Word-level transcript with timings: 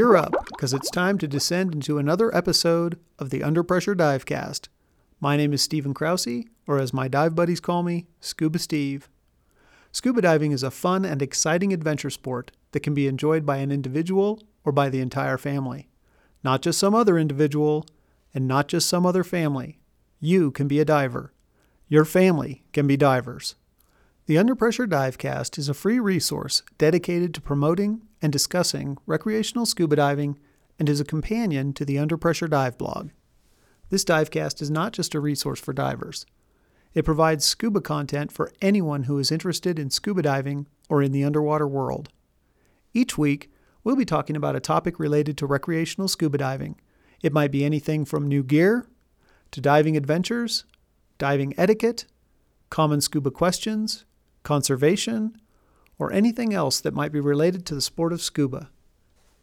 Gear 0.00 0.16
up, 0.16 0.46
because 0.48 0.72
it's 0.72 0.90
time 0.90 1.18
to 1.18 1.28
descend 1.28 1.74
into 1.74 1.98
another 1.98 2.34
episode 2.34 2.98
of 3.18 3.28
the 3.28 3.42
Under 3.42 3.62
Pressure 3.62 3.94
Divecast. 3.94 4.68
My 5.20 5.36
name 5.36 5.52
is 5.52 5.60
Stephen 5.60 5.92
Krause, 5.92 6.46
or 6.66 6.78
as 6.78 6.94
my 6.94 7.06
dive 7.06 7.34
buddies 7.34 7.60
call 7.60 7.82
me, 7.82 8.06
Scuba 8.18 8.58
Steve. 8.58 9.10
Scuba 9.92 10.22
diving 10.22 10.52
is 10.52 10.62
a 10.62 10.70
fun 10.70 11.04
and 11.04 11.20
exciting 11.20 11.74
adventure 11.74 12.08
sport 12.08 12.50
that 12.72 12.80
can 12.80 12.94
be 12.94 13.08
enjoyed 13.08 13.44
by 13.44 13.58
an 13.58 13.70
individual 13.70 14.42
or 14.64 14.72
by 14.72 14.88
the 14.88 15.02
entire 15.02 15.36
family. 15.36 15.90
Not 16.42 16.62
just 16.62 16.78
some 16.78 16.94
other 16.94 17.18
individual, 17.18 17.84
and 18.32 18.48
not 18.48 18.68
just 18.68 18.88
some 18.88 19.04
other 19.04 19.22
family. 19.22 19.80
You 20.18 20.50
can 20.50 20.66
be 20.66 20.80
a 20.80 20.86
diver. 20.86 21.34
Your 21.88 22.06
family 22.06 22.64
can 22.72 22.86
be 22.86 22.96
divers. 22.96 23.54
The 24.24 24.38
Under 24.38 24.54
Pressure 24.54 24.86
Divecast 24.86 25.58
is 25.58 25.68
a 25.68 25.74
free 25.74 26.00
resource 26.00 26.62
dedicated 26.78 27.34
to 27.34 27.42
promoting 27.42 28.00
and 28.22 28.32
discussing 28.32 28.98
recreational 29.06 29.66
scuba 29.66 29.96
diving 29.96 30.38
and 30.78 30.88
is 30.88 31.00
a 31.00 31.04
companion 31.04 31.72
to 31.74 31.84
the 31.84 31.98
Under 31.98 32.16
Pressure 32.16 32.48
Dive 32.48 32.78
blog. 32.78 33.10
This 33.90 34.04
divecast 34.04 34.62
is 34.62 34.70
not 34.70 34.92
just 34.92 35.14
a 35.14 35.20
resource 35.20 35.60
for 35.60 35.72
divers. 35.72 36.24
It 36.94 37.04
provides 37.04 37.44
scuba 37.44 37.80
content 37.80 38.32
for 38.32 38.52
anyone 38.60 39.04
who 39.04 39.18
is 39.18 39.30
interested 39.30 39.78
in 39.78 39.90
scuba 39.90 40.22
diving 40.22 40.66
or 40.88 41.02
in 41.02 41.12
the 41.12 41.24
underwater 41.24 41.66
world. 41.66 42.08
Each 42.92 43.16
week, 43.16 43.50
we'll 43.84 43.96
be 43.96 44.04
talking 44.04 44.36
about 44.36 44.56
a 44.56 44.60
topic 44.60 44.98
related 44.98 45.36
to 45.38 45.46
recreational 45.46 46.08
scuba 46.08 46.38
diving. 46.38 46.80
It 47.22 47.32
might 47.32 47.52
be 47.52 47.64
anything 47.64 48.04
from 48.04 48.26
new 48.26 48.42
gear 48.42 48.86
to 49.52 49.60
diving 49.60 49.96
adventures, 49.96 50.64
diving 51.18 51.54
etiquette, 51.56 52.06
common 52.70 53.00
scuba 53.00 53.30
questions, 53.30 54.04
conservation, 54.42 55.36
or 56.00 56.10
anything 56.12 56.54
else 56.54 56.80
that 56.80 56.94
might 56.94 57.12
be 57.12 57.20
related 57.20 57.66
to 57.66 57.74
the 57.74 57.80
sport 57.80 58.12
of 58.12 58.22
scuba. 58.22 58.70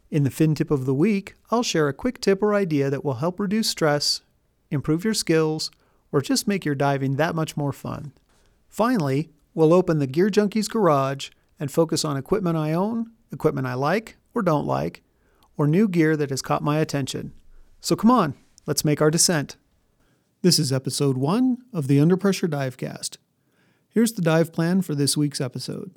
In 0.10 0.24
the 0.24 0.32
fin 0.32 0.56
tip 0.56 0.72
of 0.72 0.86
the 0.86 0.94
week, 0.94 1.36
I'll 1.52 1.62
share 1.62 1.88
a 1.88 1.94
quick 1.94 2.20
tip 2.20 2.42
or 2.42 2.56
idea 2.56 2.90
that 2.90 3.06
will 3.06 3.16
help 3.16 3.40
reduce 3.40 3.70
stress, 3.70 4.22
improve 4.72 5.06
your 5.06 5.14
skills, 5.14 5.70
or 6.12 6.20
just 6.20 6.48
make 6.48 6.66
your 6.66 6.74
diving 6.74 7.16
that 7.18 7.36
much 7.36 7.56
more 7.56 7.72
fun. 7.72 8.12
Finally, 8.68 9.30
we'll 9.54 9.72
open 9.72 10.00
the 10.00 10.08
Gear 10.08 10.30
Junkies 10.30 10.68
garage 10.68 11.30
and 11.60 11.72
focus 11.72 12.04
on 12.04 12.18
equipment 12.18 12.58
I 12.58 12.74
own, 12.74 13.12
equipment 13.32 13.68
I 13.68 13.76
like 13.76 14.18
or 14.34 14.42
don't 14.42 14.66
like, 14.66 15.04
or 15.58 15.68
new 15.68 15.88
gear 15.88 16.18
that 16.18 16.32
has 16.32 16.42
caught 16.42 16.64
my 16.64 16.80
attention. 16.80 17.34
So 17.82 17.96
come 17.96 18.10
on, 18.10 18.34
let's 18.66 18.86
make 18.86 19.02
our 19.02 19.12
descent. 19.12 19.58
This 20.42 20.58
is 20.58 20.74
episode 20.74 21.18
one 21.18 21.60
of 21.72 21.88
the 21.88 22.00
Under 22.00 22.18
Pressure 22.18 22.48
Divecast. 22.48 23.18
Here's 23.90 24.14
the 24.14 24.22
dive 24.24 24.52
plan 24.52 24.82
for 24.82 24.96
this 24.96 25.16
week's 25.16 25.42
episode. 25.42 25.92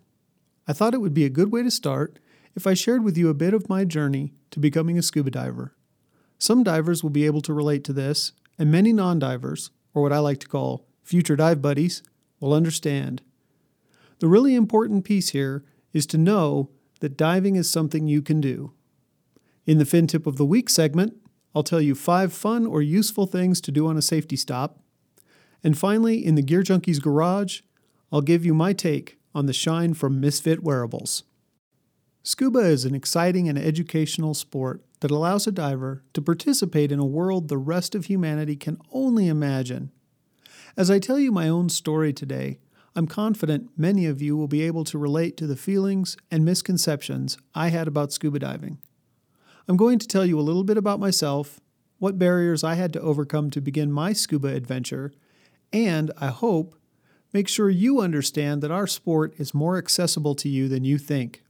I 0.70 0.72
thought 0.72 0.94
it 0.94 1.00
would 1.00 1.14
be 1.14 1.24
a 1.24 1.30
good 1.30 1.50
way 1.50 1.64
to 1.64 1.70
start 1.70 2.20
if 2.54 2.64
I 2.64 2.74
shared 2.74 3.02
with 3.02 3.18
you 3.18 3.28
a 3.28 3.34
bit 3.34 3.54
of 3.54 3.68
my 3.68 3.84
journey 3.84 4.34
to 4.52 4.60
becoming 4.60 4.96
a 4.96 5.02
scuba 5.02 5.32
diver. 5.32 5.74
Some 6.38 6.62
divers 6.62 7.02
will 7.02 7.10
be 7.10 7.26
able 7.26 7.40
to 7.40 7.52
relate 7.52 7.82
to 7.82 7.92
this, 7.92 8.30
and 8.56 8.70
many 8.70 8.92
non 8.92 9.18
divers, 9.18 9.72
or 9.94 10.02
what 10.02 10.12
I 10.12 10.20
like 10.20 10.38
to 10.38 10.46
call 10.46 10.86
future 11.02 11.34
dive 11.34 11.60
buddies, 11.60 12.04
will 12.38 12.54
understand. 12.54 13.20
The 14.20 14.28
really 14.28 14.54
important 14.54 15.04
piece 15.04 15.30
here 15.30 15.64
is 15.92 16.06
to 16.06 16.16
know 16.16 16.70
that 17.00 17.16
diving 17.16 17.56
is 17.56 17.68
something 17.68 18.06
you 18.06 18.22
can 18.22 18.40
do. 18.40 18.72
In 19.66 19.78
the 19.78 19.84
fin 19.84 20.06
tip 20.06 20.24
of 20.24 20.36
the 20.36 20.46
week 20.46 20.70
segment, 20.70 21.16
I'll 21.52 21.64
tell 21.64 21.80
you 21.80 21.96
five 21.96 22.32
fun 22.32 22.64
or 22.64 22.80
useful 22.80 23.26
things 23.26 23.60
to 23.62 23.72
do 23.72 23.88
on 23.88 23.96
a 23.96 24.02
safety 24.02 24.36
stop. 24.36 24.78
And 25.64 25.76
finally, 25.76 26.24
in 26.24 26.36
the 26.36 26.42
Gear 26.42 26.62
Junkies 26.62 27.02
garage, 27.02 27.62
I'll 28.12 28.20
give 28.20 28.44
you 28.44 28.54
my 28.54 28.72
take 28.72 29.19
on 29.34 29.46
the 29.46 29.52
shine 29.52 29.94
from 29.94 30.20
Misfit 30.20 30.62
Wearables. 30.62 31.24
Scuba 32.22 32.60
is 32.60 32.84
an 32.84 32.94
exciting 32.94 33.48
and 33.48 33.58
educational 33.58 34.34
sport 34.34 34.84
that 35.00 35.10
allows 35.10 35.46
a 35.46 35.52
diver 35.52 36.02
to 36.12 36.20
participate 36.20 36.92
in 36.92 36.98
a 36.98 37.06
world 37.06 37.48
the 37.48 37.56
rest 37.56 37.94
of 37.94 38.06
humanity 38.06 38.56
can 38.56 38.78
only 38.92 39.28
imagine. 39.28 39.90
As 40.76 40.90
I 40.90 40.98
tell 40.98 41.18
you 41.18 41.32
my 41.32 41.48
own 41.48 41.68
story 41.68 42.12
today, 42.12 42.58
I'm 42.94 43.06
confident 43.06 43.70
many 43.76 44.06
of 44.06 44.20
you 44.20 44.36
will 44.36 44.48
be 44.48 44.62
able 44.62 44.84
to 44.84 44.98
relate 44.98 45.36
to 45.38 45.46
the 45.46 45.56
feelings 45.56 46.16
and 46.30 46.44
misconceptions 46.44 47.38
I 47.54 47.68
had 47.68 47.88
about 47.88 48.12
scuba 48.12 48.40
diving. 48.40 48.78
I'm 49.68 49.76
going 49.76 49.98
to 50.00 50.08
tell 50.08 50.26
you 50.26 50.38
a 50.38 50.42
little 50.42 50.64
bit 50.64 50.76
about 50.76 51.00
myself, 51.00 51.60
what 51.98 52.18
barriers 52.18 52.64
I 52.64 52.74
had 52.74 52.92
to 52.94 53.00
overcome 53.00 53.50
to 53.50 53.60
begin 53.60 53.92
my 53.92 54.12
scuba 54.12 54.48
adventure, 54.48 55.12
and 55.72 56.10
I 56.18 56.28
hope 56.28 56.74
make 57.32 57.48
sure 57.48 57.70
you 57.70 58.00
understand 58.00 58.62
that 58.62 58.70
our 58.70 58.86
sport 58.86 59.34
is 59.38 59.54
more 59.54 59.78
accessible 59.78 60.34
to 60.36 60.48
you 60.48 60.68
than 60.68 60.84
you 60.84 60.98
think. 60.98 61.42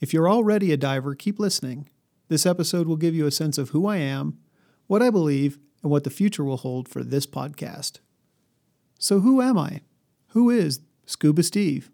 If 0.00 0.12
you're 0.14 0.30
already 0.30 0.72
a 0.72 0.76
diver, 0.76 1.14
keep 1.14 1.38
listening. 1.38 1.88
This 2.28 2.46
episode 2.46 2.86
will 2.86 2.96
give 2.96 3.14
you 3.14 3.26
a 3.26 3.32
sense 3.32 3.58
of 3.58 3.70
who 3.70 3.86
I 3.86 3.96
am, 3.96 4.38
what 4.86 5.02
I 5.02 5.10
believe, 5.10 5.58
and 5.82 5.90
what 5.90 6.04
the 6.04 6.10
future 6.10 6.44
will 6.44 6.58
hold 6.58 6.88
for 6.88 7.02
this 7.02 7.26
podcast. 7.26 7.98
So, 8.98 9.20
who 9.20 9.40
am 9.40 9.58
I? 9.58 9.80
Who 10.28 10.50
is 10.50 10.80
Scuba 11.06 11.42
Steve? 11.42 11.90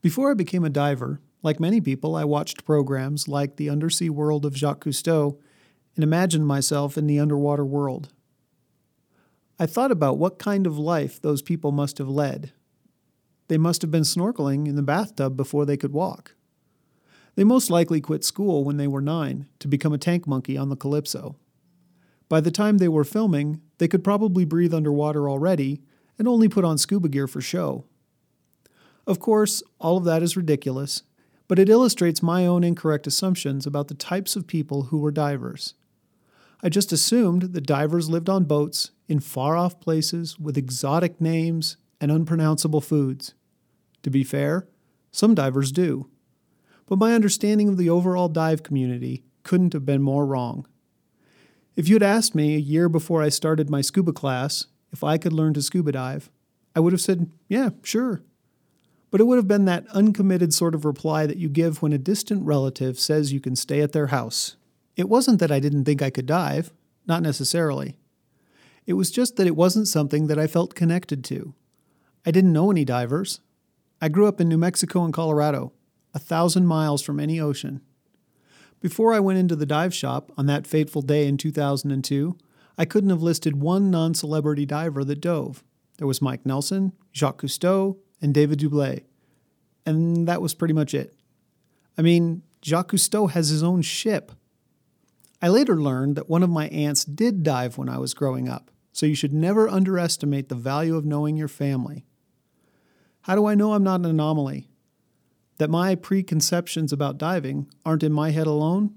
Before 0.00 0.30
I 0.30 0.34
became 0.34 0.64
a 0.64 0.70
diver, 0.70 1.20
like 1.42 1.58
many 1.58 1.80
people, 1.80 2.14
I 2.14 2.24
watched 2.24 2.64
programs 2.64 3.28
like 3.28 3.56
The 3.56 3.68
Undersea 3.68 4.10
World 4.10 4.44
of 4.44 4.56
Jacques 4.56 4.84
Cousteau 4.84 5.38
and 5.96 6.04
imagined 6.04 6.46
myself 6.46 6.96
in 6.96 7.06
the 7.06 7.18
underwater 7.18 7.64
world. 7.64 8.10
I 9.62 9.66
thought 9.66 9.92
about 9.92 10.18
what 10.18 10.40
kind 10.40 10.66
of 10.66 10.76
life 10.76 11.22
those 11.22 11.40
people 11.40 11.70
must 11.70 11.98
have 11.98 12.08
led. 12.08 12.50
They 13.46 13.58
must 13.58 13.80
have 13.82 13.92
been 13.92 14.02
snorkeling 14.02 14.66
in 14.66 14.74
the 14.74 14.82
bathtub 14.82 15.36
before 15.36 15.64
they 15.64 15.76
could 15.76 15.92
walk. 15.92 16.34
They 17.36 17.44
most 17.44 17.70
likely 17.70 18.00
quit 18.00 18.24
school 18.24 18.64
when 18.64 18.76
they 18.76 18.88
were 18.88 19.00
nine 19.00 19.46
to 19.60 19.68
become 19.68 19.92
a 19.92 19.98
tank 19.98 20.26
monkey 20.26 20.58
on 20.58 20.68
the 20.68 20.74
Calypso. 20.74 21.36
By 22.28 22.40
the 22.40 22.50
time 22.50 22.78
they 22.78 22.88
were 22.88 23.04
filming, 23.04 23.60
they 23.78 23.86
could 23.86 24.02
probably 24.02 24.44
breathe 24.44 24.74
underwater 24.74 25.30
already 25.30 25.80
and 26.18 26.26
only 26.26 26.48
put 26.48 26.64
on 26.64 26.76
scuba 26.76 27.08
gear 27.08 27.28
for 27.28 27.40
show. 27.40 27.84
Of 29.06 29.20
course, 29.20 29.62
all 29.78 29.96
of 29.96 30.02
that 30.02 30.24
is 30.24 30.36
ridiculous, 30.36 31.04
but 31.46 31.60
it 31.60 31.68
illustrates 31.68 32.20
my 32.20 32.44
own 32.44 32.64
incorrect 32.64 33.06
assumptions 33.06 33.64
about 33.64 33.86
the 33.86 33.94
types 33.94 34.34
of 34.34 34.48
people 34.48 34.86
who 34.86 34.98
were 34.98 35.12
divers. 35.12 35.74
I 36.62 36.68
just 36.68 36.92
assumed 36.92 37.54
that 37.54 37.66
divers 37.66 38.08
lived 38.08 38.28
on 38.28 38.44
boats 38.44 38.92
in 39.08 39.18
far 39.18 39.56
off 39.56 39.80
places 39.80 40.38
with 40.38 40.56
exotic 40.56 41.20
names 41.20 41.76
and 42.00 42.12
unpronounceable 42.12 42.80
foods. 42.80 43.34
To 44.02 44.10
be 44.10 44.22
fair, 44.22 44.68
some 45.10 45.34
divers 45.34 45.72
do. 45.72 46.08
But 46.86 46.98
my 46.98 47.14
understanding 47.14 47.68
of 47.68 47.78
the 47.78 47.90
overall 47.90 48.28
dive 48.28 48.62
community 48.62 49.24
couldn't 49.42 49.72
have 49.72 49.84
been 49.84 50.02
more 50.02 50.24
wrong. 50.24 50.66
If 51.74 51.88
you 51.88 51.94
had 51.94 52.02
asked 52.02 52.34
me 52.34 52.54
a 52.54 52.58
year 52.58 52.88
before 52.88 53.22
I 53.22 53.28
started 53.28 53.70
my 53.70 53.80
scuba 53.80 54.12
class 54.12 54.66
if 54.92 55.02
I 55.02 55.18
could 55.18 55.32
learn 55.32 55.54
to 55.54 55.62
scuba 55.62 55.92
dive, 55.92 56.30
I 56.76 56.80
would 56.80 56.92
have 56.92 57.00
said, 57.00 57.30
yeah, 57.48 57.70
sure. 57.82 58.22
But 59.10 59.20
it 59.20 59.24
would 59.24 59.36
have 59.36 59.48
been 59.48 59.64
that 59.64 59.86
uncommitted 59.88 60.54
sort 60.54 60.74
of 60.74 60.84
reply 60.84 61.26
that 61.26 61.38
you 61.38 61.48
give 61.48 61.82
when 61.82 61.92
a 61.92 61.98
distant 61.98 62.44
relative 62.44 62.98
says 62.98 63.32
you 63.32 63.40
can 63.40 63.56
stay 63.56 63.80
at 63.80 63.92
their 63.92 64.08
house. 64.08 64.56
It 64.96 65.08
wasn't 65.08 65.40
that 65.40 65.52
I 65.52 65.60
didn't 65.60 65.84
think 65.84 66.02
I 66.02 66.10
could 66.10 66.26
dive, 66.26 66.72
not 67.06 67.22
necessarily. 67.22 67.98
It 68.86 68.94
was 68.94 69.10
just 69.10 69.36
that 69.36 69.46
it 69.46 69.56
wasn't 69.56 69.88
something 69.88 70.26
that 70.26 70.38
I 70.38 70.46
felt 70.46 70.74
connected 70.74 71.24
to. 71.24 71.54
I 72.26 72.30
didn't 72.30 72.52
know 72.52 72.70
any 72.70 72.84
divers. 72.84 73.40
I 74.00 74.08
grew 74.08 74.26
up 74.26 74.40
in 74.40 74.48
New 74.48 74.58
Mexico 74.58 75.04
and 75.04 75.14
Colorado, 75.14 75.72
a 76.14 76.18
thousand 76.18 76.66
miles 76.66 77.02
from 77.02 77.20
any 77.20 77.40
ocean. 77.40 77.80
Before 78.80 79.14
I 79.14 79.20
went 79.20 79.38
into 79.38 79.54
the 79.54 79.64
dive 79.64 79.94
shop 79.94 80.32
on 80.36 80.46
that 80.46 80.66
fateful 80.66 81.02
day 81.02 81.28
in 81.28 81.36
2002, 81.36 82.36
I 82.76 82.84
couldn't 82.84 83.10
have 83.10 83.22
listed 83.22 83.60
one 83.60 83.90
non 83.90 84.14
celebrity 84.14 84.66
diver 84.66 85.04
that 85.04 85.20
dove. 85.20 85.62
There 85.98 86.06
was 86.06 86.20
Mike 86.20 86.44
Nelson, 86.44 86.92
Jacques 87.14 87.42
Cousteau, 87.42 87.98
and 88.20 88.34
David 88.34 88.58
Doubilet. 88.58 89.04
And 89.86 90.26
that 90.26 90.42
was 90.42 90.54
pretty 90.54 90.74
much 90.74 90.94
it. 90.94 91.14
I 91.96 92.02
mean, 92.02 92.42
Jacques 92.60 92.92
Cousteau 92.92 93.30
has 93.30 93.50
his 93.50 93.62
own 93.62 93.82
ship. 93.82 94.32
I 95.42 95.48
later 95.48 95.76
learned 95.76 96.14
that 96.14 96.30
one 96.30 96.44
of 96.44 96.50
my 96.50 96.68
aunts 96.68 97.04
did 97.04 97.42
dive 97.42 97.76
when 97.76 97.88
I 97.88 97.98
was 97.98 98.14
growing 98.14 98.48
up, 98.48 98.70
so 98.92 99.06
you 99.06 99.16
should 99.16 99.34
never 99.34 99.68
underestimate 99.68 100.48
the 100.48 100.54
value 100.54 100.96
of 100.96 101.04
knowing 101.04 101.36
your 101.36 101.48
family. 101.48 102.06
How 103.22 103.34
do 103.34 103.46
I 103.46 103.56
know 103.56 103.74
I'm 103.74 103.82
not 103.82 104.00
an 104.00 104.06
anomaly? 104.06 104.68
That 105.58 105.68
my 105.68 105.96
preconceptions 105.96 106.92
about 106.92 107.18
diving 107.18 107.68
aren't 107.84 108.04
in 108.04 108.12
my 108.12 108.30
head 108.30 108.46
alone? 108.46 108.94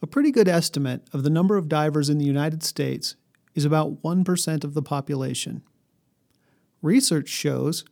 A 0.00 0.06
pretty 0.06 0.30
good 0.30 0.48
estimate 0.48 1.02
of 1.12 1.24
the 1.24 1.30
number 1.30 1.56
of 1.56 1.68
divers 1.68 2.08
in 2.08 2.18
the 2.18 2.24
United 2.24 2.62
States 2.62 3.16
is 3.54 3.64
about 3.64 4.02
1% 4.02 4.64
of 4.64 4.74
the 4.74 4.82
population. 4.82 5.62
Research 6.82 7.28
shows 7.28 7.84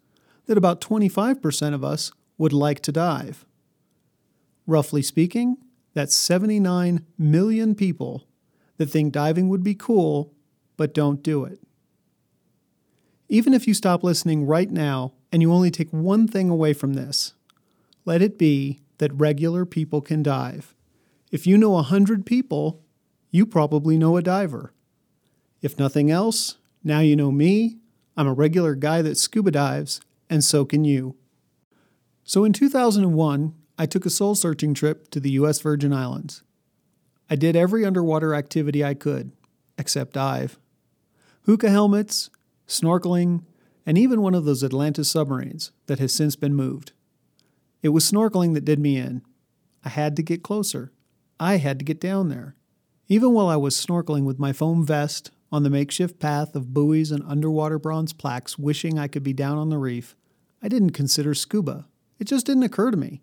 that 0.47 0.59
about 0.59 0.81
25% 0.81 1.75
of 1.75 1.83
us 1.83 2.13
would 2.39 2.53
like 2.53 2.81
to 2.81 2.93
dive. 2.93 3.47
Roughly 4.67 5.03
speaking, 5.03 5.57
that's 5.95 6.15
79 6.15 7.05
million 7.19 7.75
people 7.75 8.27
that 8.79 8.87
think 8.87 9.13
diving 9.13 9.49
would 9.49 9.63
be 9.63 9.75
cool 9.75 10.33
but 10.77 10.95
don't 10.95 11.23
do 11.23 11.45
it. 11.45 11.61
Even 13.29 13.55
if 13.55 13.67
you 13.67 13.75
stop 13.75 14.03
listening 14.03 14.47
right 14.47 14.71
now 14.71 15.13
and 15.31 15.41
you 15.41 15.53
only 15.53 15.71
take 15.71 15.91
one 15.91 16.27
thing 16.27 16.51
away 16.51 16.73
from 16.73 16.95
this, 16.95 17.35
let 18.05 18.21
it 18.21 18.39
be 18.39 18.81
that 18.99 19.13
regular 19.15 19.65
people 19.65 20.01
can 20.01 20.23
dive. 20.23 20.75
If 21.31 21.47
you 21.47 21.57
know 21.57 21.77
a 21.77 21.83
hundred 21.83 22.27
people, 22.27 22.83
you 23.31 23.47
probably 23.47 23.97
know 23.97 24.17
a 24.17 24.23
diver. 24.23 24.73
If 25.63 25.79
nothing 25.79 26.11
else, 26.11 26.59
now 26.85 27.01
you 27.01 27.17
know 27.17 27.31
me. 27.31 27.79
I'm 28.17 28.27
a 28.27 28.35
regular 28.35 28.75
guy 28.75 29.01
that 29.03 29.17
scuba 29.17 29.51
dives, 29.51 30.01
and 30.29 30.45
so 30.45 30.65
can 30.65 30.85
you. 30.85 31.17
So 32.25 32.45
in 32.45 32.53
2001, 32.53 33.55
I 33.79 33.87
took 33.87 34.07
a 34.07 34.11
soul 34.11 34.35
searching 34.35 34.75
trip 34.75 35.11
to 35.11 35.21
the 35.21 35.33
U.S. 35.33 35.61
Virgin 35.61 35.93
Islands. 35.93 36.43
I 37.31 37.37
did 37.37 37.57
every 37.57 37.85
underwater 37.85 38.35
activity 38.35 38.85
I 38.85 38.95
could, 38.95 39.33
except 39.79 40.15
dive. 40.15 40.59
Hookah 41.47 41.71
helmets, 41.71 42.31
snorkeling, 42.69 43.45
and 43.87 43.97
even 43.99 44.23
one 44.23 44.35
of 44.35 44.45
those 44.45 44.63
Atlantis 44.63 45.11
submarines 45.11 45.73
that 45.87 45.99
has 45.99 46.13
since 46.13 46.37
been 46.37 46.55
moved. 46.55 46.93
It 47.83 47.89
was 47.89 48.09
snorkeling 48.09 48.55
that 48.55 48.65
did 48.65 48.79
me 48.79 48.97
in. 48.97 49.23
I 49.85 49.89
had 49.89 50.15
to 50.17 50.23
get 50.23 50.43
closer. 50.43 50.93
I 51.41 51.57
had 51.57 51.79
to 51.81 51.85
get 51.85 52.01
down 52.01 52.29
there. 52.29 52.55
Even 53.09 53.33
while 53.33 53.49
I 53.49 53.57
was 53.57 53.75
snorkeling 53.75 54.25
with 54.25 54.39
my 54.39 54.53
foam 54.53 54.87
vest 54.87 55.31
on 55.51 55.65
the 55.65 55.71
makeshift 55.71 56.21
path 56.21 56.55
of 56.55 56.73
buoys 56.73 57.11
and 57.11 57.25
underwater 57.27 57.79
bronze 57.79 58.13
plaques, 58.13 58.59
wishing 58.59 58.99
I 58.99 59.09
could 59.09 59.23
be 59.23 59.33
down 59.33 59.59
on 59.59 59.71
the 59.71 59.79
reef, 59.79 60.15
I 60.63 60.69
didn't 60.69 60.91
consider 60.91 61.35
scuba. 61.35 61.87
It 62.19 62.25
just 62.25 62.47
didn't 62.47 62.63
occur 62.63 62.93
to 62.93 62.97
me. 62.97 63.21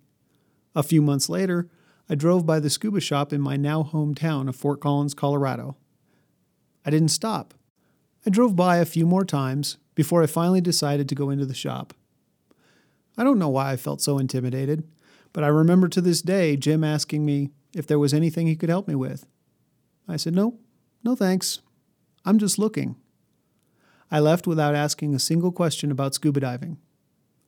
A 0.80 0.84
few 0.84 1.02
months 1.02 1.28
later, 1.28 1.68
I 2.10 2.16
drove 2.16 2.46
by 2.46 2.62
the 2.62 2.70
scuba 2.70 3.02
shop 3.02 3.34
in 3.34 3.42
my 3.42 3.58
now 3.58 3.84
hometown 3.84 4.48
of 4.48 4.56
Fort 4.56 4.80
Collins, 4.80 5.14
Colorado. 5.14 5.76
I 6.86 6.90
didn't 6.90 7.10
stop. 7.10 7.54
I 8.26 8.30
drove 8.30 8.56
by 8.56 8.78
a 8.78 8.86
few 8.86 9.06
more 9.06 9.26
times 9.26 9.76
before 9.94 10.24
I 10.24 10.28
finally 10.28 10.62
decided 10.62 11.10
to 11.10 11.16
go 11.16 11.32
into 11.32 11.46
the 11.46 11.54
shop. 11.54 11.94
I 13.18 13.26
don't 13.26 13.40
know 13.40 13.50
why 13.50 13.74
I 13.74 13.76
felt 13.76 14.00
so 14.00 14.20
intimidated, 14.20 14.88
but 15.34 15.44
I 15.44 15.48
remember 15.48 15.90
to 15.90 16.00
this 16.00 16.22
day 16.22 16.56
Jim 16.56 16.86
asking 16.86 17.26
me 17.26 17.50
if 17.76 17.86
there 17.86 18.00
was 18.00 18.14
anything 18.14 18.48
he 18.48 18.56
could 18.56 18.70
help 18.70 18.88
me 18.88 18.96
with. 18.96 19.26
I 20.08 20.16
said, 20.16 20.34
No, 20.34 20.60
no 21.04 21.14
thanks. 21.14 21.60
I'm 22.24 22.40
just 22.40 22.58
looking. 22.58 22.96
I 24.10 24.22
left 24.22 24.48
without 24.48 24.76
asking 24.76 25.14
a 25.14 25.20
single 25.20 25.52
question 25.52 25.92
about 25.92 26.14
scuba 26.14 26.40
diving. 26.40 26.78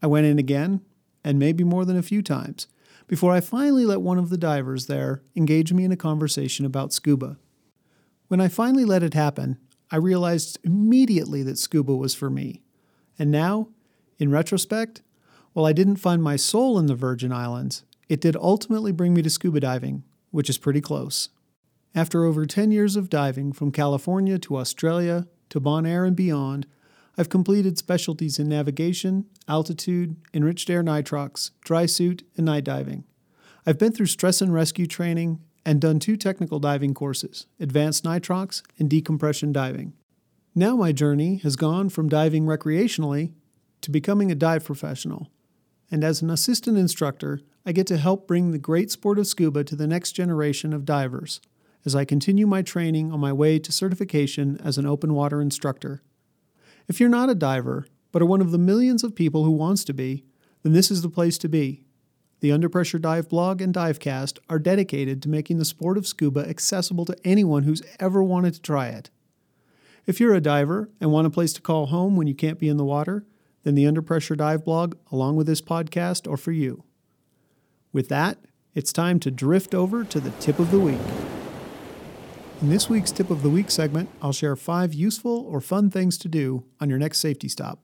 I 0.02 0.08
went 0.08 0.26
in 0.26 0.38
again, 0.38 0.82
and 1.24 1.40
maybe 1.40 1.64
more 1.64 1.86
than 1.86 1.96
a 1.96 2.04
few 2.04 2.22
times, 2.22 2.68
before 3.12 3.34
I 3.34 3.42
finally 3.42 3.86
let 3.86 4.00
one 4.00 4.18
of 4.18 4.30
the 4.30 4.38
divers 4.38 4.86
there 4.86 5.22
engage 5.36 5.74
me 5.74 5.84
in 5.84 5.92
a 5.92 5.98
conversation 5.98 6.66
about 6.66 6.94
scuba. 6.94 7.38
When 8.30 8.40
I 8.40 8.48
finally 8.48 8.86
let 8.86 9.04
it 9.04 9.14
happen, 9.14 9.58
I 9.92 9.98
realized 9.98 10.58
immediately 10.64 11.44
that 11.44 11.58
scuba 11.58 11.94
was 11.94 12.16
for 12.16 12.30
me. 12.30 12.62
And 13.20 13.30
now, 13.30 13.68
in 14.18 14.32
retrospect, 14.32 15.02
while 15.52 15.66
I 15.66 15.74
didn't 15.74 15.98
find 15.98 16.24
my 16.24 16.38
soul 16.38 16.80
in 16.80 16.86
the 16.86 16.96
Virgin 16.96 17.34
Islands, 17.34 17.84
it 18.08 18.22
did 18.22 18.38
ultimately 18.38 18.94
bring 18.94 19.14
me 19.14 19.22
to 19.24 19.30
scuba 19.30 19.60
diving, 19.60 20.06
which 20.30 20.50
is 20.50 20.58
pretty 20.58 20.80
close. 20.80 21.28
After 21.94 22.24
over 22.24 22.46
10 22.46 22.72
years 22.72 22.96
of 22.96 23.10
diving 23.10 23.52
from 23.52 23.74
California 23.74 24.40
to 24.40 24.56
Australia 24.56 25.28
to 25.50 25.60
Bonaire 25.60 26.08
and 26.08 26.16
beyond, 26.16 26.66
I've 27.18 27.30
completed 27.30 27.78
specialties 27.78 28.40
in 28.40 28.48
navigation, 28.48 29.26
altitude, 29.48 30.16
enriched 30.34 30.70
air 30.70 30.84
nitrox, 30.84 31.52
dry 31.64 31.86
suit, 31.86 32.24
and 32.38 32.46
night 32.46 32.64
diving. 32.64 33.04
I've 33.66 33.78
been 33.78 33.92
through 33.92 34.08
stress 34.08 34.42
and 34.42 34.54
rescue 34.54 34.88
training 34.88 35.40
and 35.66 35.80
done 35.80 36.00
two 36.00 36.18
technical 36.18 36.60
diving 36.60 36.94
courses 36.94 37.46
advanced 37.60 38.04
nitrox 38.04 38.64
and 38.80 38.90
decompression 38.90 39.52
diving. 39.52 39.94
Now 40.56 40.76
my 40.76 40.92
journey 40.92 41.38
has 41.38 41.56
gone 41.56 41.90
from 41.90 42.10
diving 42.10 42.46
recreationally 42.46 43.34
to 43.82 43.92
becoming 43.92 44.32
a 44.32 44.36
dive 44.36 44.66
professional. 44.66 45.30
And 45.90 46.04
as 46.04 46.22
an 46.22 46.30
assistant 46.30 46.78
instructor, 46.78 47.42
I 47.66 47.74
get 47.74 47.88
to 47.88 47.98
help 47.98 48.28
bring 48.28 48.52
the 48.52 48.58
great 48.58 48.90
sport 48.90 49.20
of 49.20 49.28
scuba 49.28 49.64
to 49.66 49.76
the 49.76 49.88
next 49.88 50.14
generation 50.14 50.74
of 50.74 50.86
divers 50.86 51.42
as 51.86 51.96
I 51.96 52.06
continue 52.06 52.48
my 52.48 52.62
training 52.62 53.12
on 53.12 53.20
my 53.20 53.34
way 53.34 53.60
to 53.60 53.72
certification 53.72 54.60
as 54.64 54.78
an 54.78 54.86
open 54.86 55.14
water 55.14 55.42
instructor. 55.42 56.02
If 56.88 57.00
you're 57.00 57.10
not 57.10 57.30
a 57.30 57.36
diver, 57.36 57.88
but 58.12 58.22
are 58.22 58.26
one 58.26 58.42
of 58.42 58.52
the 58.52 58.58
millions 58.58 59.04
of 59.04 59.16
people 59.16 59.44
who 59.44 59.52
wants 59.52 59.84
to 59.86 59.94
be, 59.94 60.26
then 60.64 60.74
this 60.74 60.92
is 60.92 61.02
the 61.02 61.10
place 61.10 61.38
to 61.40 61.50
be. 61.50 61.84
The 62.42 62.52
Under 62.52 62.70
Pressure 62.70 62.98
Dive 62.98 63.30
blog 63.30 63.62
and 63.62 63.74
Divecast 63.74 64.40
are 64.50 64.60
dedicated 64.60 65.22
to 65.22 65.30
making 65.30 65.60
the 65.60 65.66
sport 65.66 65.98
of 65.98 66.08
scuba 66.08 66.48
accessible 66.48 67.06
to 67.06 67.18
anyone 67.24 67.64
who's 67.64 67.84
ever 68.00 68.24
wanted 68.24 68.56
to 68.56 68.62
try 68.62 68.88
it. 68.88 69.12
If 70.08 70.20
you're 70.20 70.34
a 70.34 70.42
diver 70.42 70.90
and 71.00 71.12
want 71.12 71.28
a 71.28 71.32
place 71.32 71.54
to 71.54 71.62
call 71.62 71.88
home 71.88 72.16
when 72.16 72.26
you 72.26 72.34
can't 72.34 72.58
be 72.58 72.68
in 72.68 72.78
the 72.78 72.86
water, 72.86 73.26
then 73.64 73.76
the 73.76 73.86
Under 73.86 74.02
Pressure 74.02 74.36
Dive 74.36 74.66
blog, 74.66 74.96
along 75.12 75.36
with 75.36 75.46
this 75.46 75.62
podcast, 75.62 76.32
are 76.32 76.38
for 76.38 76.52
you. 76.52 76.84
With 77.94 78.10
that, 78.10 78.40
it's 78.74 78.92
time 78.92 79.20
to 79.20 79.30
drift 79.30 79.76
over 79.76 80.04
to 80.04 80.20
the 80.20 80.32
tip 80.32 80.58
of 80.58 80.72
the 80.72 80.80
week. 80.80 81.41
In 82.62 82.70
this 82.70 82.88
week's 82.88 83.12
Tip 83.12 83.32
of 83.32 83.42
the 83.42 83.50
Week 83.50 83.72
segment, 83.72 84.08
I'll 84.22 84.32
share 84.32 84.56
five 84.56 84.94
useful 84.94 85.48
or 85.50 85.62
fun 85.62 85.90
things 85.90 86.16
to 86.20 86.28
do 86.28 86.64
on 86.80 86.92
your 86.92 87.00
next 87.00 87.18
safety 87.18 87.50
stop. 87.50 87.80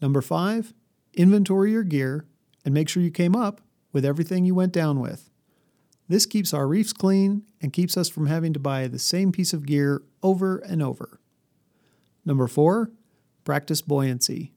Number 0.00 0.22
five, 0.22 0.72
inventory 1.12 1.72
your 1.72 1.82
gear 1.82 2.24
and 2.64 2.72
make 2.72 2.88
sure 2.88 3.02
you 3.02 3.10
came 3.10 3.36
up 3.36 3.60
with 3.92 4.06
everything 4.06 4.46
you 4.46 4.54
went 4.54 4.72
down 4.72 5.00
with. 5.00 5.28
This 6.08 6.24
keeps 6.24 6.54
our 6.54 6.66
reefs 6.66 6.94
clean 6.94 7.42
and 7.60 7.70
keeps 7.70 7.98
us 7.98 8.08
from 8.08 8.26
having 8.26 8.54
to 8.54 8.58
buy 8.58 8.88
the 8.88 8.98
same 8.98 9.32
piece 9.32 9.52
of 9.52 9.66
gear 9.66 10.00
over 10.22 10.56
and 10.60 10.82
over. 10.82 11.20
Number 12.24 12.46
four, 12.46 12.90
practice 13.44 13.82
buoyancy. 13.82 14.54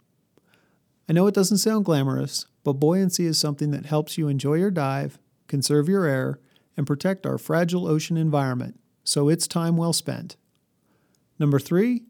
I 1.10 1.12
know 1.12 1.28
it 1.28 1.36
doesn't 1.36 1.58
sound 1.58 1.84
glamorous, 1.84 2.46
but 2.64 2.80
buoyancy 2.80 3.26
is 3.26 3.38
something 3.38 3.72
that 3.72 3.88
helps 3.88 4.18
you 4.18 4.30
enjoy 4.30 4.54
your 4.54 4.72
dive, 4.72 5.20
conserve 5.48 5.90
your 5.90 6.06
air, 6.06 6.40
and 6.78 6.88
protect 6.88 7.26
our 7.26 7.38
fragile 7.38 7.90
ocean 7.90 8.16
environment 8.16 8.78
so 9.04 9.30
it's 9.30 9.48
time 9.48 9.78
well 9.78 9.94
spent. 9.94 10.36
Number 11.40 11.60
three, 11.60 12.04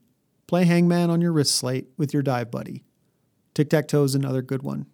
play 0.47 0.65
hangman 0.65 1.09
on 1.09 1.21
your 1.21 1.31
wrist 1.31 1.55
slate 1.55 1.87
with 1.97 2.13
your 2.13 2.23
dive 2.23 2.51
buddy. 2.51 2.83
Tic 3.53 3.69
tac 3.69 3.87
toe 3.87 4.03
is 4.03 4.15
another 4.15 4.41
good 4.41 4.63
one. 4.63 4.85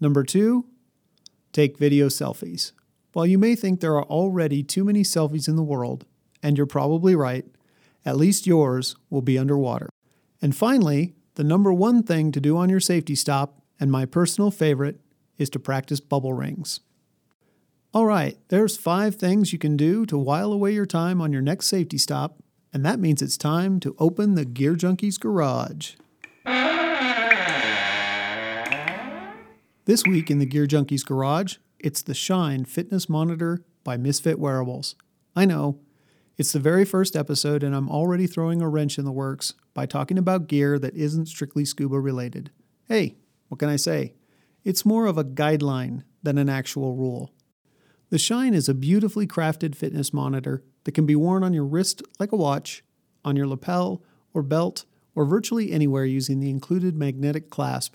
Number 0.00 0.24
two, 0.24 0.66
take 1.52 1.78
video 1.78 2.08
selfies. 2.08 2.72
While 3.12 3.26
you 3.26 3.38
may 3.38 3.54
think 3.54 3.80
there 3.80 3.96
are 3.96 4.04
already 4.04 4.62
too 4.62 4.84
many 4.84 5.02
selfies 5.02 5.48
in 5.48 5.56
the 5.56 5.62
world, 5.62 6.06
and 6.42 6.56
you're 6.56 6.66
probably 6.66 7.14
right, 7.14 7.44
at 8.04 8.16
least 8.16 8.46
yours 8.46 8.96
will 9.10 9.22
be 9.22 9.38
underwater. 9.38 9.88
And 10.40 10.56
finally, 10.56 11.14
the 11.34 11.44
number 11.44 11.72
one 11.72 12.02
thing 12.02 12.32
to 12.32 12.40
do 12.40 12.56
on 12.56 12.68
your 12.68 12.80
safety 12.80 13.14
stop, 13.14 13.62
and 13.78 13.92
my 13.92 14.06
personal 14.06 14.50
favorite, 14.50 15.00
is 15.38 15.50
to 15.50 15.58
practice 15.58 16.00
bubble 16.00 16.32
rings. 16.32 16.80
All 17.94 18.06
right, 18.06 18.38
there's 18.48 18.78
five 18.78 19.16
things 19.16 19.52
you 19.52 19.58
can 19.58 19.76
do 19.76 20.06
to 20.06 20.16
while 20.16 20.50
away 20.50 20.72
your 20.72 20.86
time 20.86 21.20
on 21.20 21.30
your 21.30 21.42
next 21.42 21.66
safety 21.66 21.98
stop, 21.98 22.42
and 22.72 22.86
that 22.86 22.98
means 22.98 23.20
it's 23.20 23.36
time 23.36 23.80
to 23.80 23.94
open 23.98 24.34
the 24.34 24.46
Gear 24.46 24.74
Junkies 24.76 25.20
garage. 25.20 25.96
This 29.84 30.04
week 30.06 30.30
in 30.30 30.38
the 30.38 30.46
Gear 30.46 30.66
Junkies 30.66 31.04
garage, 31.04 31.56
it's 31.78 32.00
the 32.00 32.14
Shine 32.14 32.64
Fitness 32.64 33.10
Monitor 33.10 33.62
by 33.84 33.98
Misfit 33.98 34.38
Wearables. 34.38 34.94
I 35.36 35.44
know, 35.44 35.78
it's 36.38 36.52
the 36.52 36.60
very 36.60 36.86
first 36.86 37.14
episode, 37.14 37.62
and 37.62 37.76
I'm 37.76 37.90
already 37.90 38.26
throwing 38.26 38.62
a 38.62 38.70
wrench 38.70 38.96
in 38.96 39.04
the 39.04 39.12
works 39.12 39.52
by 39.74 39.84
talking 39.84 40.16
about 40.16 40.46
gear 40.46 40.78
that 40.78 40.96
isn't 40.96 41.26
strictly 41.26 41.66
scuba 41.66 42.00
related. 42.00 42.52
Hey, 42.88 43.16
what 43.48 43.58
can 43.58 43.68
I 43.68 43.76
say? 43.76 44.14
It's 44.64 44.86
more 44.86 45.04
of 45.04 45.18
a 45.18 45.24
guideline 45.24 46.04
than 46.22 46.38
an 46.38 46.48
actual 46.48 46.96
rule. 46.96 47.30
The 48.12 48.18
Shine 48.18 48.52
is 48.52 48.68
a 48.68 48.74
beautifully 48.74 49.26
crafted 49.26 49.74
fitness 49.74 50.12
monitor 50.12 50.62
that 50.84 50.92
can 50.92 51.06
be 51.06 51.16
worn 51.16 51.42
on 51.42 51.54
your 51.54 51.64
wrist 51.64 52.02
like 52.20 52.30
a 52.30 52.36
watch, 52.36 52.84
on 53.24 53.36
your 53.36 53.46
lapel 53.46 54.02
or 54.34 54.42
belt, 54.42 54.84
or 55.14 55.24
virtually 55.24 55.72
anywhere 55.72 56.04
using 56.04 56.38
the 56.38 56.50
included 56.50 56.94
magnetic 56.94 57.48
clasp. 57.48 57.94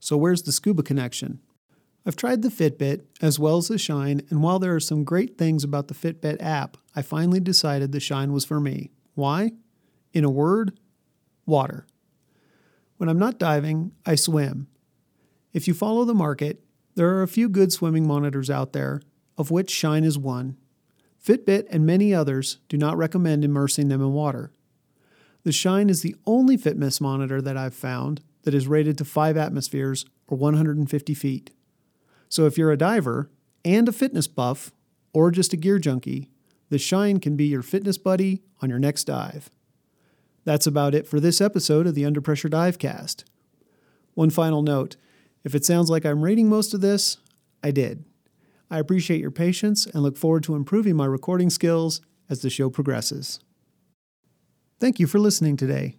So, 0.00 0.16
where's 0.16 0.44
the 0.44 0.50
scuba 0.50 0.82
connection? 0.82 1.40
I've 2.06 2.16
tried 2.16 2.40
the 2.40 2.48
Fitbit 2.48 3.02
as 3.20 3.38
well 3.38 3.58
as 3.58 3.68
the 3.68 3.76
Shine, 3.76 4.22
and 4.30 4.42
while 4.42 4.58
there 4.58 4.74
are 4.74 4.80
some 4.80 5.04
great 5.04 5.36
things 5.36 5.62
about 5.62 5.88
the 5.88 5.94
Fitbit 5.94 6.38
app, 6.40 6.78
I 6.96 7.02
finally 7.02 7.38
decided 7.38 7.92
the 7.92 8.00
Shine 8.00 8.32
was 8.32 8.46
for 8.46 8.60
me. 8.60 8.92
Why? 9.14 9.52
In 10.14 10.24
a 10.24 10.30
word, 10.30 10.80
water. 11.44 11.86
When 12.96 13.10
I'm 13.10 13.18
not 13.18 13.38
diving, 13.38 13.92
I 14.06 14.14
swim. 14.14 14.68
If 15.52 15.68
you 15.68 15.74
follow 15.74 16.06
the 16.06 16.14
market, 16.14 16.64
there 16.94 17.10
are 17.10 17.22
a 17.22 17.28
few 17.28 17.50
good 17.50 17.74
swimming 17.74 18.06
monitors 18.06 18.48
out 18.48 18.72
there, 18.72 19.02
of 19.36 19.50
which 19.50 19.70
Shine 19.70 20.04
is 20.04 20.18
one. 20.18 20.56
Fitbit 21.24 21.66
and 21.70 21.86
many 21.86 22.14
others 22.14 22.58
do 22.68 22.76
not 22.76 22.96
recommend 22.96 23.44
immersing 23.44 23.88
them 23.88 24.02
in 24.02 24.12
water. 24.12 24.52
The 25.44 25.52
Shine 25.52 25.90
is 25.90 26.02
the 26.02 26.16
only 26.26 26.56
fitness 26.56 27.00
monitor 27.00 27.40
that 27.40 27.56
I've 27.56 27.74
found 27.74 28.22
that 28.42 28.54
is 28.54 28.68
rated 28.68 28.98
to 28.98 29.04
5 29.04 29.36
atmospheres 29.36 30.04
or 30.26 30.36
150 30.36 31.14
feet. 31.14 31.50
So 32.28 32.46
if 32.46 32.58
you're 32.58 32.72
a 32.72 32.76
diver 32.76 33.30
and 33.64 33.88
a 33.88 33.92
fitness 33.92 34.26
buff 34.26 34.72
or 35.12 35.30
just 35.30 35.52
a 35.52 35.56
gear 35.56 35.78
junkie, 35.78 36.30
the 36.70 36.78
Shine 36.78 37.20
can 37.20 37.36
be 37.36 37.46
your 37.46 37.62
fitness 37.62 37.98
buddy 37.98 38.42
on 38.60 38.70
your 38.70 38.78
next 38.78 39.04
dive. 39.04 39.50
That's 40.44 40.66
about 40.66 40.94
it 40.94 41.06
for 41.06 41.20
this 41.20 41.40
episode 41.40 41.86
of 41.86 41.94
the 41.94 42.04
Under 42.04 42.20
Pressure 42.20 42.48
Divecast. 42.48 43.24
One 44.14 44.30
final 44.30 44.62
note 44.62 44.96
if 45.42 45.54
it 45.54 45.64
sounds 45.64 45.90
like 45.90 46.06
I'm 46.06 46.22
rating 46.22 46.48
most 46.48 46.72
of 46.72 46.80
this, 46.80 47.18
I 47.62 47.70
did. 47.70 48.04
I 48.74 48.80
appreciate 48.80 49.20
your 49.20 49.30
patience 49.30 49.86
and 49.86 50.02
look 50.02 50.16
forward 50.16 50.42
to 50.44 50.56
improving 50.56 50.96
my 50.96 51.06
recording 51.06 51.48
skills 51.48 52.00
as 52.28 52.42
the 52.42 52.50
show 52.50 52.68
progresses. 52.68 53.38
Thank 54.80 54.98
you 54.98 55.06
for 55.06 55.20
listening 55.20 55.56
today. 55.56 55.96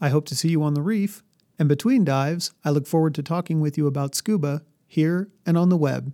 I 0.00 0.10
hope 0.10 0.24
to 0.26 0.36
see 0.36 0.50
you 0.50 0.62
on 0.62 0.74
the 0.74 0.80
reef, 0.80 1.24
and 1.58 1.68
between 1.68 2.04
dives, 2.04 2.52
I 2.64 2.70
look 2.70 2.86
forward 2.86 3.16
to 3.16 3.24
talking 3.24 3.60
with 3.60 3.76
you 3.76 3.88
about 3.88 4.14
scuba 4.14 4.62
here 4.86 5.28
and 5.44 5.58
on 5.58 5.70
the 5.70 5.76
web. 5.76 6.12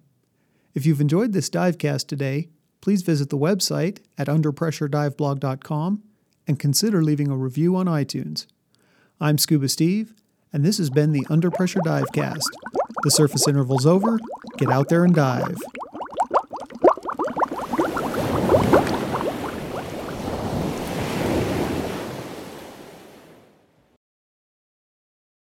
If 0.73 0.87
you've 0.87 1.03
enjoyed 1.03 1.35
this 1.35 1.51
divecast 1.51 2.07
today, 2.07 2.49
please 2.81 3.03
visit 3.03 3.29
the 3.29 3.37
website 3.37 3.99
at 4.17 4.27
underpressurediveblog.com 4.27 6.03
and 6.47 6.59
consider 6.59 7.03
leaving 7.03 7.31
a 7.31 7.37
review 7.37 7.77
on 7.77 7.85
iTunes. 7.85 8.47
I'm 9.21 9.37
Scuba 9.37 9.69
Steve, 9.69 10.15
and 10.51 10.65
this 10.65 10.79
has 10.79 10.89
been 10.89 11.13
the 11.13 11.27
Under 11.29 11.51
Pressure 11.51 11.81
Divecast. 11.81 12.41
The 13.03 13.11
surface 13.11 13.47
interval's 13.47 13.85
over. 13.85 14.19
Get 14.57 14.71
out 14.71 14.89
there 14.89 15.05
and 15.05 15.15
dive. 15.15 15.59